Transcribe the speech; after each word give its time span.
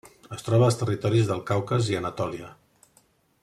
Es 0.35 0.45
troba 0.45 0.65
als 0.67 0.77
territoris 0.79 1.29
del 1.33 1.43
Caucas 1.51 1.91
i 1.93 1.99
Anatòlia. 2.01 2.51